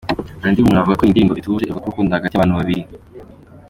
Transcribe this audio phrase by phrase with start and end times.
[0.45, 2.83] Andy Bumuntu avuga ko iyo ndirimbo ituje, ivuga ku rukundo hagati y’abantu babiri.